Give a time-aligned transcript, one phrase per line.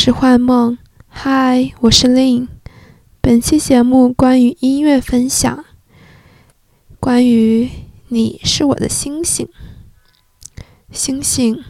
[0.00, 0.78] 是幻梦，
[1.08, 2.46] 嗨，我是 Lin。
[3.20, 5.64] 本期节目关于音乐分享，
[7.00, 7.68] 关于
[8.06, 9.48] 你是我的星星，
[10.92, 11.64] 星星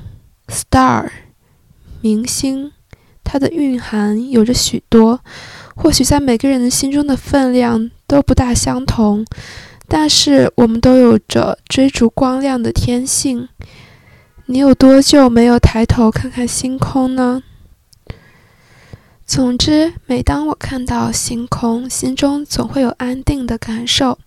[0.46, 1.08] ，star，
[2.02, 2.72] 明星，
[3.24, 5.20] 它的蕴含有着许多，
[5.74, 9.24] 或许在每个人的心中的分量都不大相同，
[9.88, 13.48] 但是我们都有着追逐光亮的天性。
[14.44, 17.42] 你有多久没有抬头看看星空呢？
[19.28, 24.18] 总之，每当我看到星空，心中总会有安定的感受。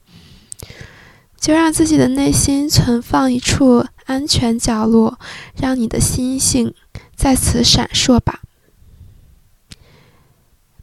[1.35, 5.17] 就让自己的内心存放一处安全角落，
[5.59, 6.75] 让你的星星
[7.15, 8.41] 在此闪烁吧。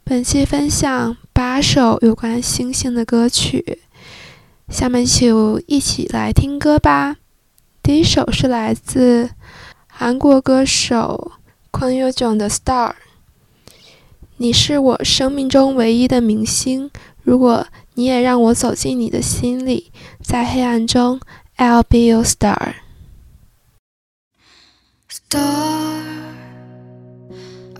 [0.03, 3.79] 本期分享八首有关星星的歌曲，
[4.67, 7.15] 下面就一起来听歌吧。
[7.81, 9.29] 第一首是来自
[9.87, 11.31] 韩国歌手
[11.71, 12.89] 坤佑炯的《Star》。
[14.41, 16.89] 你是我生命中唯一的明星，
[17.23, 19.91] 如果你也让我走进你的心里，
[20.23, 21.19] 在黑暗中
[21.57, 22.75] ，I'll be your star。
[25.09, 25.43] Star,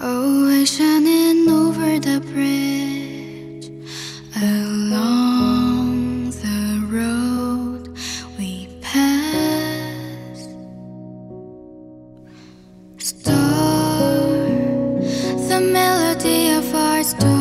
[0.02, 3.72] always shining over the bridge.
[4.36, 5.39] Along
[17.04, 17.39] stars do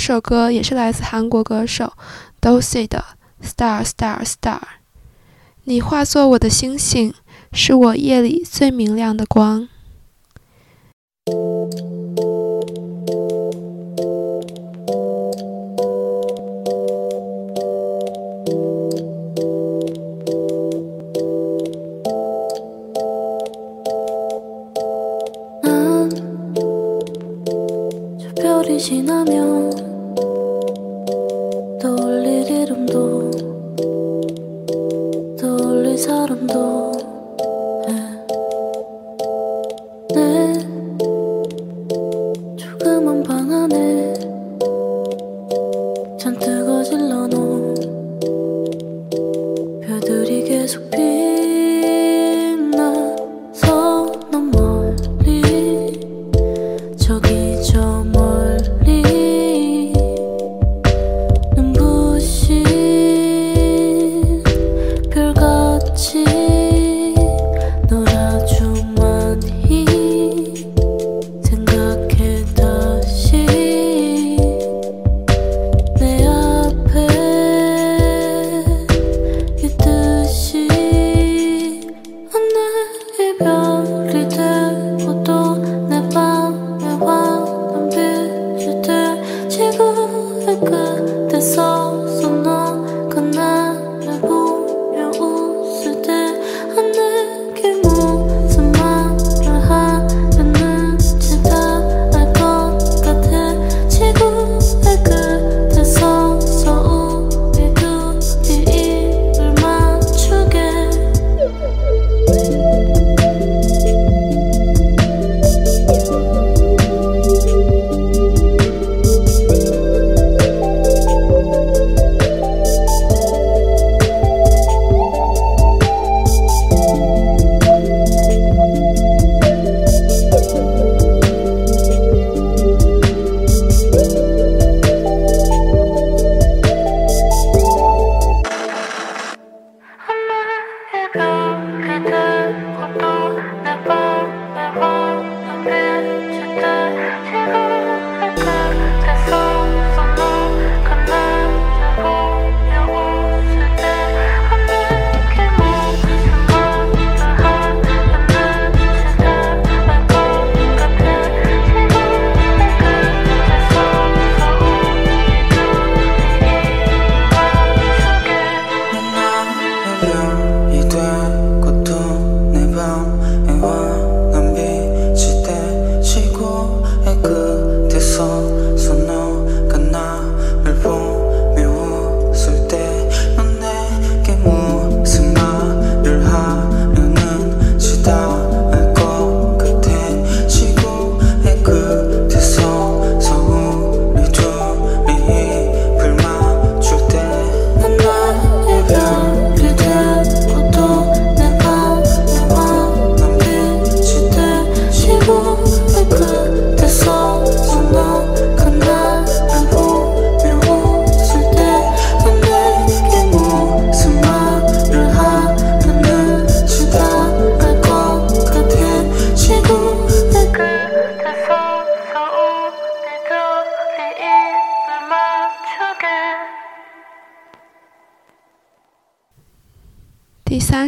[0.00, 1.92] 这首歌也是来自韩国歌手
[2.40, 3.04] Dozy 的
[3.46, 4.58] 《Star Star Star》。
[5.64, 7.12] 你化作我的星星，
[7.52, 9.68] 是我夜里最明亮的光。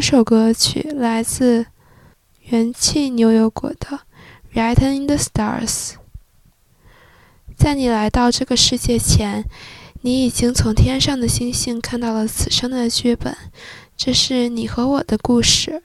[0.03, 1.67] 首歌曲来自
[2.49, 4.01] 元气牛油果的
[4.53, 5.93] written in the stars
[7.57, 9.45] 在你来到这个世界前
[10.01, 13.37] 你已经从天上的星星看到了此生的剧本
[13.97, 15.85] 这是你和我的故事。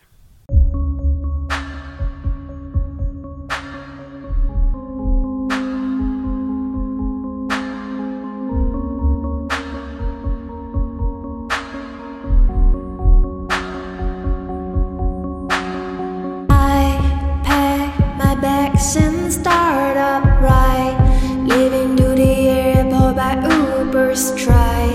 [18.96, 20.96] and start up right.
[21.44, 24.88] living to the airport by Uber's try.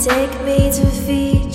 [0.00, 1.45] Take me to feed.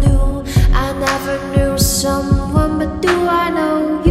[0.00, 4.03] knew I never knew someone, but do I know?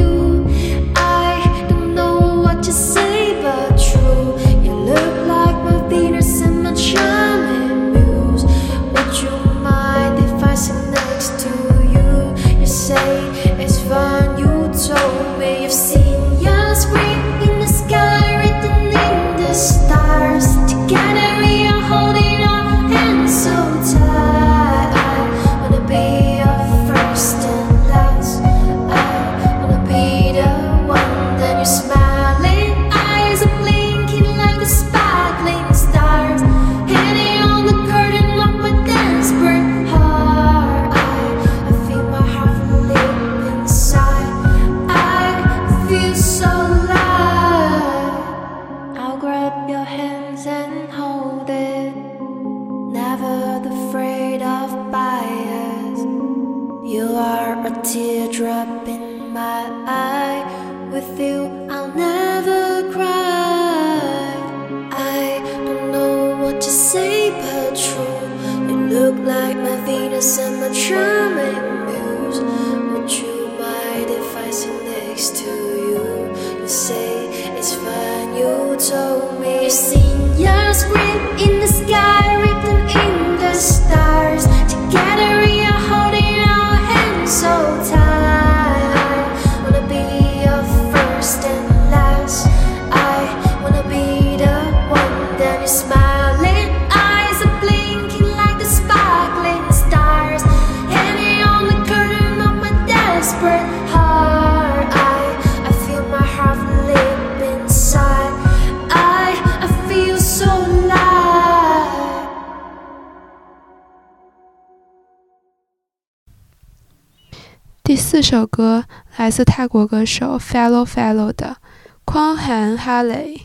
[118.14, 118.86] 四首歌
[119.18, 121.58] 来自泰国歌手 fellow fellow 的
[122.06, 123.38] 《匡寒哈雷》，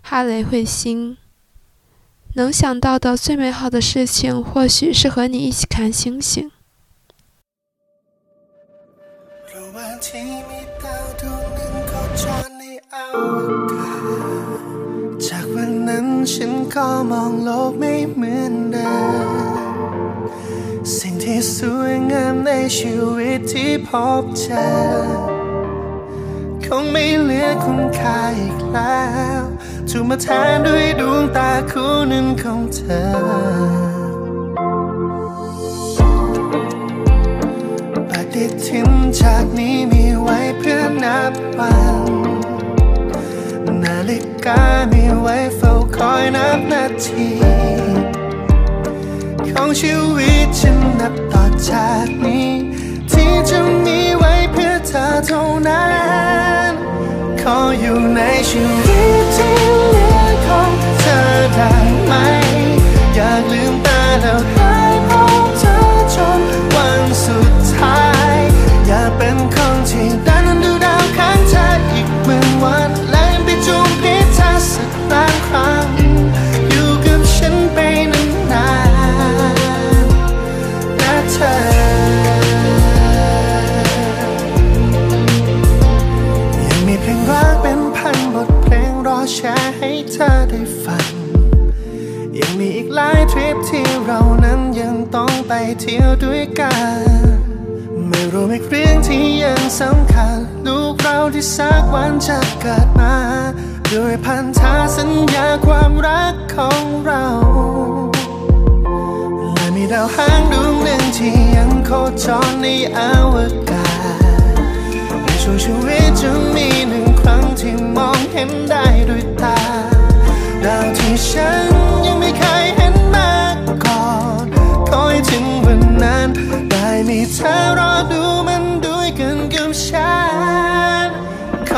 [0.00, 1.18] 哈雷彗星。
[2.34, 6.50] 能想到的最美好的事情，或许是和你一起看星星。
[20.94, 23.90] สิ่งที่สวยงามในชีวิตที่พ
[24.22, 24.66] บเจอ
[26.64, 29.04] คงไม่เหลือคุณค่าอีกแล้
[29.38, 29.40] ว
[29.88, 33.08] ถูกมาแทนด้วยดวงตาคู่นั้นของเธอ
[38.10, 38.90] ปฏิทิน
[39.20, 42.06] จากนี้มีไว้เพื่อนับวัน
[43.82, 44.62] นาฬิกา
[44.92, 47.28] มีไว้เฝ้าคอยนับนาที
[49.58, 52.50] ของชีวิตฉันนับต่อจากนี้
[53.10, 55.86] ที่จะมีไว้เพื่อเธอเท่านั้
[56.68, 56.70] น
[57.40, 58.20] ขออยู่ใน
[58.50, 59.54] ชีวิตที่
[59.88, 60.70] เหลือของ
[61.00, 61.20] เธอ
[61.54, 61.72] ได้
[62.04, 62.12] ไหม
[63.14, 64.75] อยากลืมตาแล้ว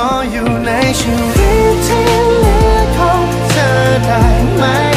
[0.01, 3.73] ขออยู่ในชีวิตที่เหลือของเธอ
[4.07, 4.25] ได้
[4.55, 4.88] ไหม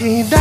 [0.00, 0.33] 19.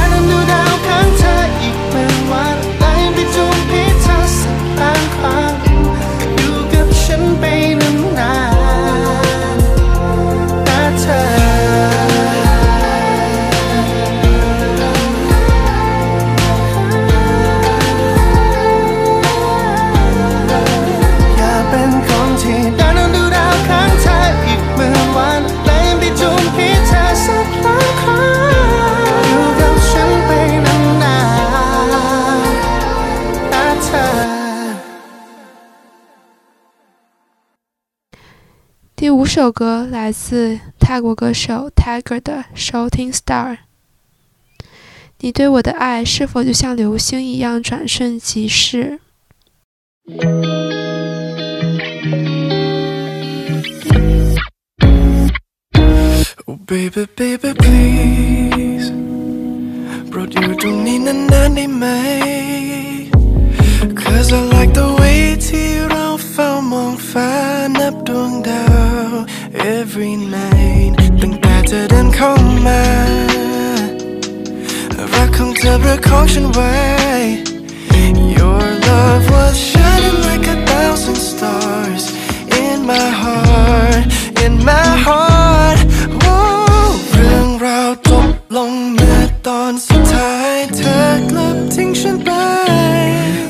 [40.02, 43.56] 来自泰国歌手 Tiger 的《Shooting Star》。
[45.20, 49.00] 你对我的爱是否就像流星一样转瞬即逝？
[56.46, 58.88] Oh baby baby please
[60.08, 61.84] โปรดอยู่ตรงนี้นานๆได้ไหม
[63.98, 67.30] Cause I like the way ที่เราเฝ้ามองฟ้า
[67.78, 68.64] นับดวงดา
[69.10, 69.12] ว
[69.76, 72.30] Every night ตั้งแต่เธอเดินเข้า
[72.66, 72.82] มา
[75.12, 76.72] รักของเธอประคองฉันไว้
[78.38, 82.04] Your love was shining like a thousand stars
[82.64, 84.04] in my heart,
[84.44, 85.80] in my heart.
[86.22, 86.38] Whoa
[87.14, 92.30] เรื่องราวจบลงเมื่อตอนสุดท้ายเธอกลับทิ้งฉันไป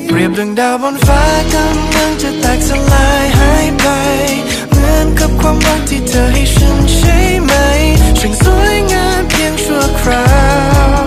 [0.05, 1.21] เปรียบดังดาวบนฟ้า
[1.53, 4.52] กำลังจะแตกสลายหายไป เหมือน
[5.26, 7.52] กับความรักที่เธอให้ฉันใช่ไหม
[8.18, 10.28] ช่างสวยงามเพียงชั่วครา
[10.98, 11.02] ว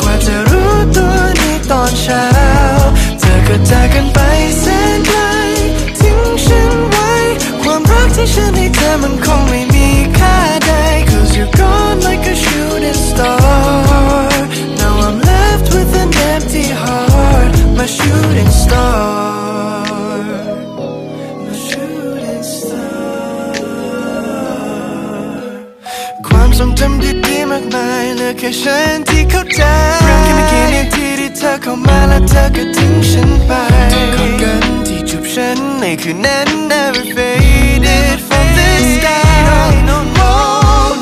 [0.00, 2.26] กว่าจะรู้ตัวในตอนเช้า
[3.20, 4.18] เธอก็จากกันไป
[4.60, 4.64] แส
[4.98, 5.20] นไกล
[5.98, 7.10] ทิ้งฉันไว้
[7.62, 10.72] ความรักที่ฉันให้เธอมันคงไม่มีค่าใด
[11.10, 14.30] Cause you're gone like a shooting star
[14.80, 19.19] Now I'm left with an empty heart My shooting star
[26.62, 29.62] ทรงจำดีๆมากมายเหลือแค่ฉันที่เข้าใจ
[30.04, 33.50] เรื่องแค่ไม่กี่นาทีที่เธอเข้ามาแล้วเธอก็ทิ้งฉันไป
[34.14, 40.32] กอดกันที่จูบฉันในคืนนั้น never faded from this sky no no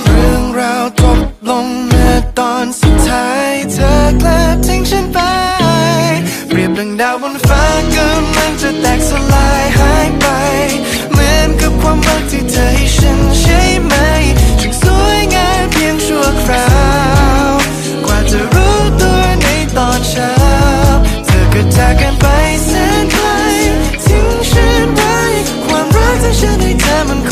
[0.07, 1.19] เรื่องราวจบ
[1.49, 5.19] ลงเมื่อตอนสุดท้ายเธอกลับทิ้งฉันไป
[6.49, 7.63] เปรียบดังดาวบนฟ้า
[7.97, 9.48] กำลังจะแตกสลายหาย
[26.31, 27.28] 剩下你他们。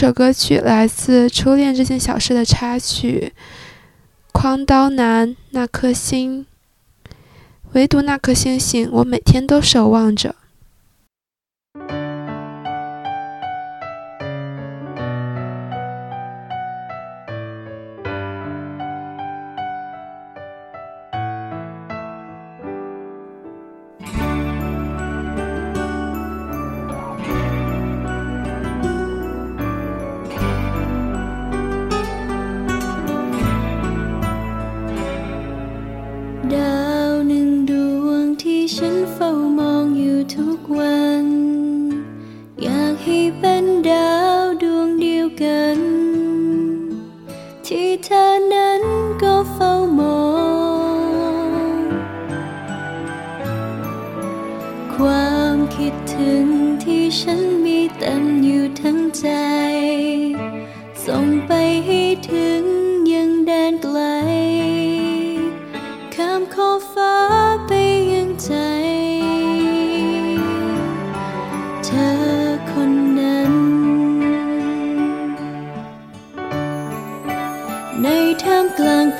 [0.00, 3.34] 这首歌曲来自《初恋这件小事》的插曲
[4.32, 6.46] 《匡刀男那颗星》，
[7.74, 10.36] 唯独那颗星星，我每天都守望着。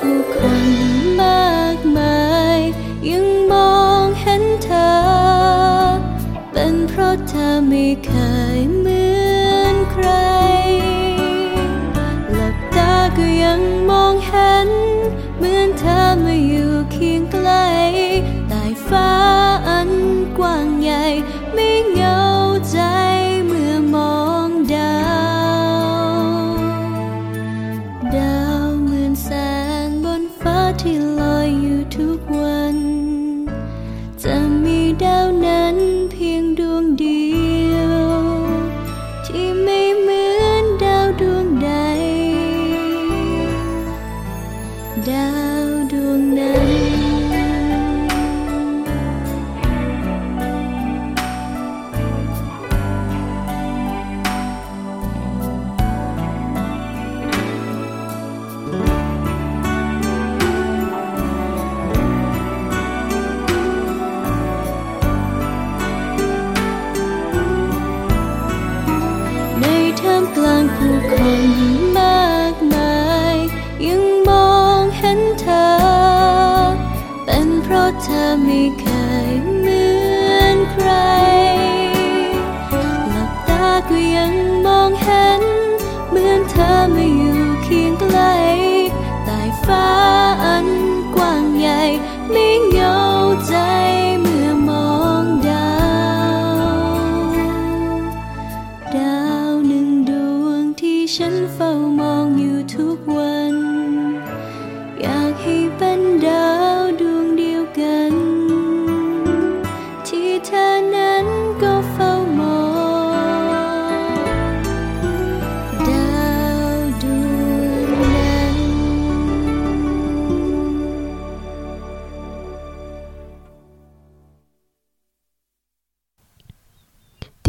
[0.01, 0.90] 不管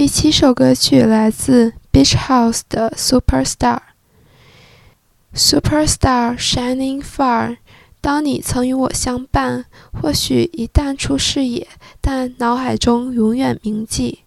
[0.02, 3.78] 第七首歌曲来自 Beach House 的《Superstar》
[5.32, 7.58] ，Superstar shining far。
[8.00, 11.68] 当你曾与我相伴，或许已淡出视野，
[12.00, 14.24] 但脑海中永远铭记。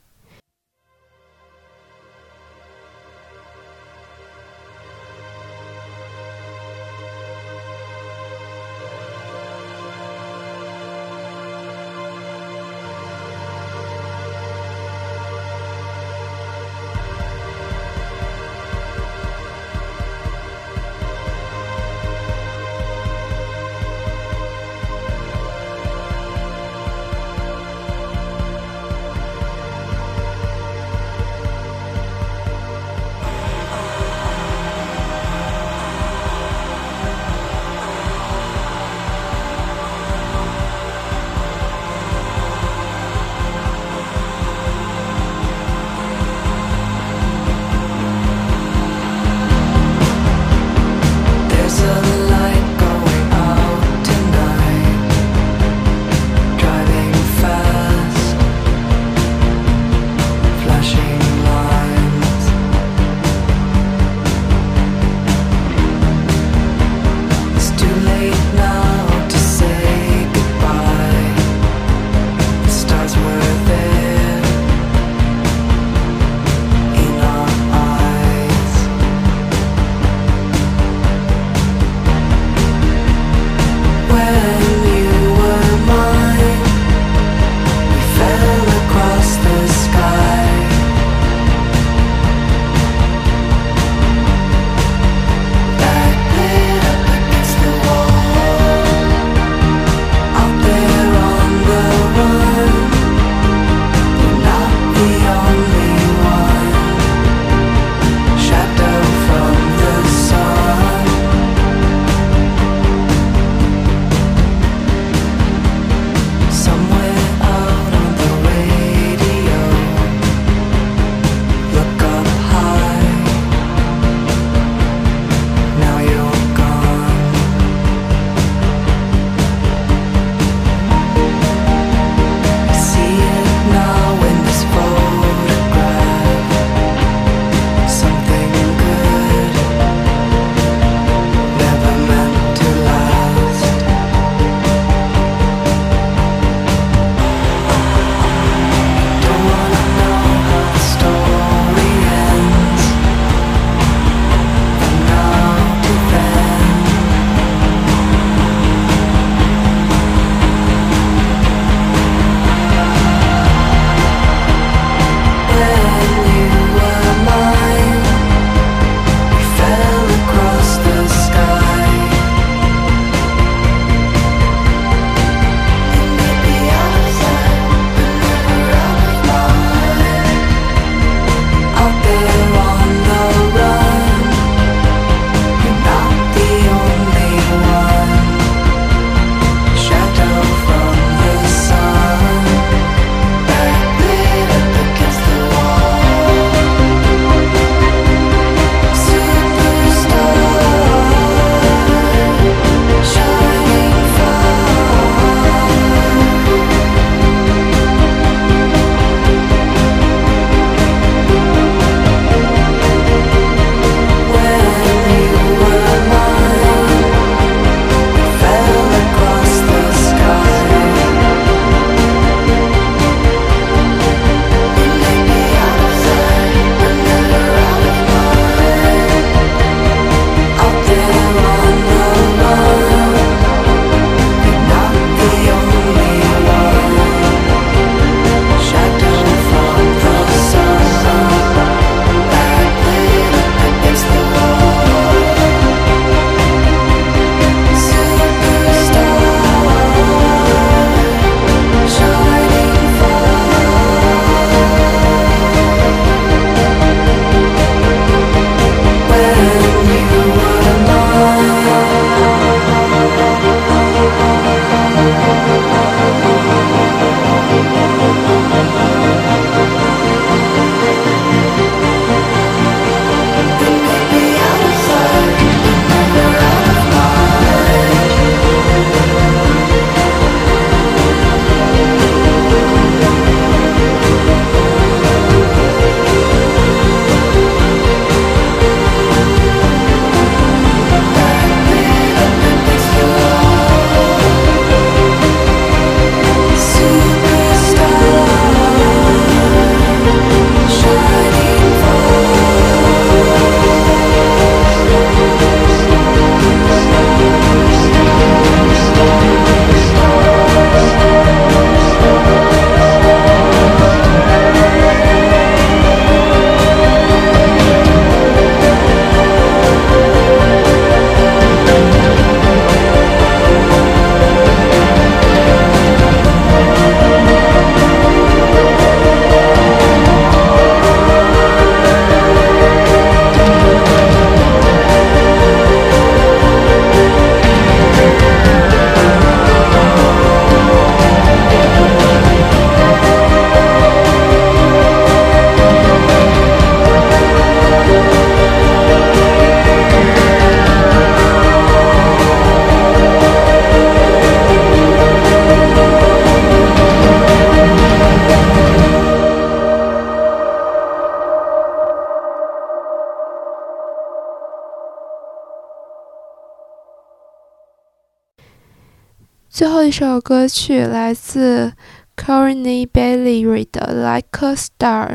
[369.66, 371.74] 最后一首歌曲来自
[372.16, 373.82] c o r n e y Bailey 的
[374.16, 375.08] 《Like a Star》，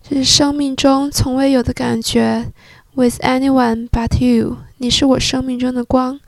[0.00, 2.52] 这是生命中从未有的感觉。
[2.94, 6.20] With anyone but you，你是我生命中的光，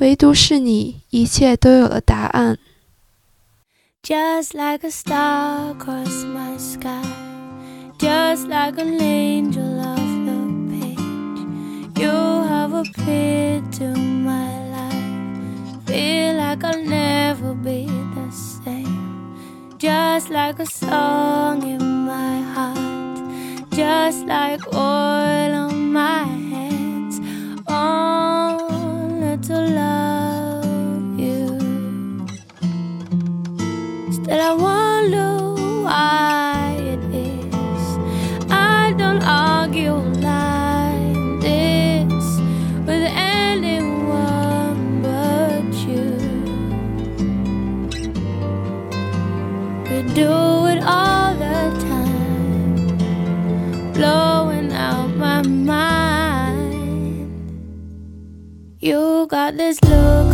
[0.00, 2.58] 唯独是你，一切都有了答案。
[4.02, 7.06] Just like a star across my sky,
[7.98, 10.34] just like an angel off the
[10.68, 14.73] page, you have appeared to my life.
[15.94, 19.38] Feel like I'll never be the same.
[19.78, 27.20] Just like a song in my heart, just like oil on my hands.
[27.68, 31.46] Only to love you.
[34.10, 35.30] Still, I wonder
[35.84, 36.43] why
[59.44, 60.33] got this look